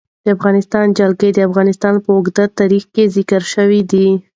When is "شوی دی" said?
3.53-4.07